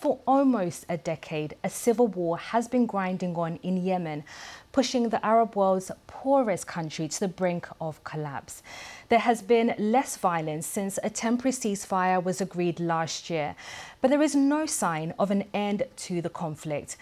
[0.00, 4.22] For almost a decade, a civil war has been grinding on in Yemen,
[4.70, 8.62] pushing the Arab world's poorest country to the brink of collapse.
[9.08, 13.56] There has been less violence since a temporary ceasefire was agreed last year,
[14.00, 16.96] but there is no sign of an end to the conflict.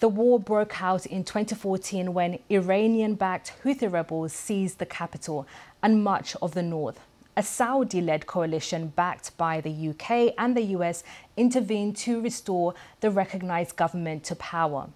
[0.00, 5.46] The war broke out in 2014 when Iranian backed Houthi rebels seized the capital
[5.84, 6.98] and much of the north
[7.40, 11.02] a Saudi led coalition backed by the UK and the US
[11.38, 14.90] intervened to restore the recognized government to power.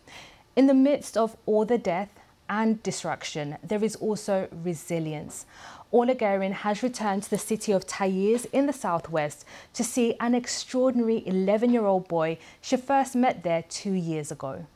[0.54, 2.10] In the midst of all the death
[2.46, 5.46] and destruction, there is also resilience.
[5.91, 10.34] Orla Guerin has returned to the city of Taiz in the southwest to see an
[10.34, 14.66] extraordinary 11 year old boy she first met there two years ago.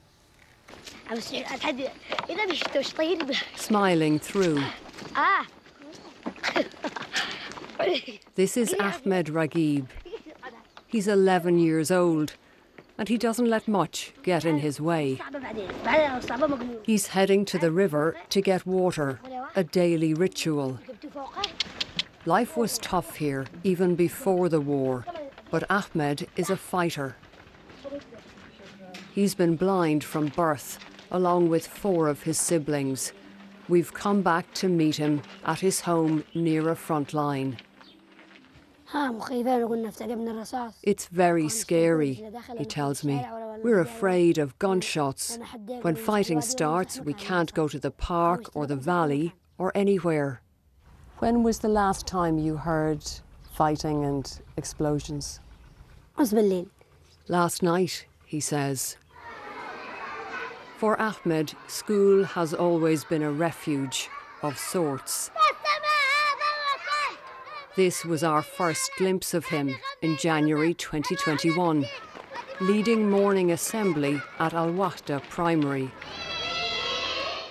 [3.57, 4.63] Smiling through.
[8.35, 9.89] This is Ahmed Ragib.
[10.87, 12.35] He's 11 years old
[12.99, 15.21] and he doesn't let much get in his way.
[16.83, 19.21] He's heading to the river to get water,
[19.55, 20.81] a daily ritual.
[22.27, 25.07] Life was tough here even before the war,
[25.51, 27.17] but Ahmed is a fighter.
[29.15, 30.79] He's been blind from birth,
[31.13, 33.13] along with four of his siblings.
[33.69, 37.59] We've come back to meet him at his home near a front line.
[40.83, 42.25] It's very scary,
[42.57, 43.25] he tells me.
[43.63, 45.39] We're afraid of gunshots.
[45.83, 50.41] When fighting starts, we can't go to the park or the valley or anywhere.
[51.19, 53.05] When was the last time you heard
[53.53, 55.41] fighting and explosions?
[57.27, 58.97] Last night, he says.
[60.79, 64.09] For Ahmed, school has always been a refuge
[64.43, 65.31] of sorts.
[67.79, 71.87] This was our first glimpse of him in January 2021,
[72.61, 75.89] leading morning assembly at Al Wahda Primary.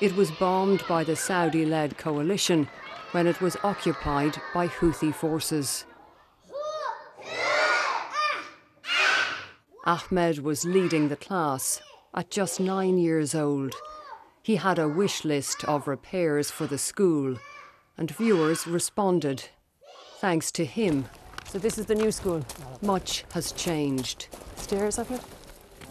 [0.02, 2.68] It was bombed by the Saudi led coalition
[3.12, 5.86] when it was occupied by Houthi forces.
[9.86, 11.82] Ahmed was leading the class
[12.14, 13.74] at just nine years old.
[14.44, 17.38] He had a wish list of repairs for the school,
[17.98, 19.52] and viewers responded
[20.18, 21.06] thanks to him.
[21.48, 22.44] So this is the new school.
[22.82, 24.28] Much has changed.
[24.56, 25.22] Stairs up it?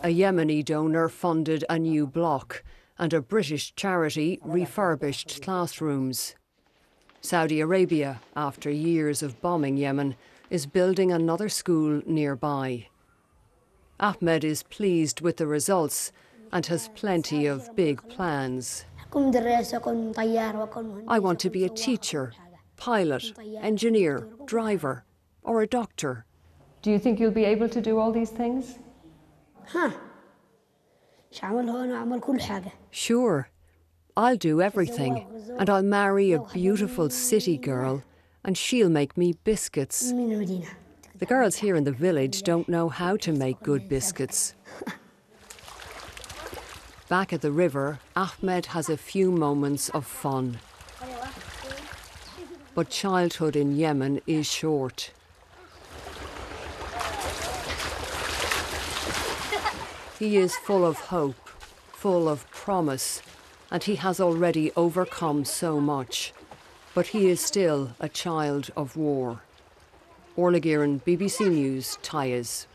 [0.02, 2.62] A Yemeni donor funded a new block,
[2.98, 6.34] and a British charity refurbished classrooms.
[7.20, 10.16] Saudi Arabia, after years of bombing Yemen,
[10.50, 12.86] is building another school nearby.
[13.98, 16.12] Ahmed is pleased with the results
[16.52, 18.84] and has plenty of big plans.
[21.08, 22.32] I want to be a teacher
[22.76, 25.04] pilot, engineer, driver,
[25.42, 26.24] or a doctor.
[26.82, 28.78] Do you think you'll be able to do all these things?
[29.66, 29.90] Huh.
[32.90, 33.48] Sure.
[34.16, 35.26] I'll do everything.
[35.58, 38.02] And I'll marry a beautiful city girl,
[38.44, 40.12] and she'll make me biscuits.
[41.18, 44.54] The girls here in the village don't know how to make good biscuits.
[47.08, 50.58] Back at the river, Ahmed has a few moments of fun.
[52.76, 55.10] But childhood in Yemen is short.
[60.18, 61.48] He is full of hope,
[61.94, 63.22] full of promise,
[63.70, 66.34] and he has already overcome so much.
[66.92, 69.40] But he is still a child of war.
[70.36, 72.66] Orla Guerin, BBC News, Taiz.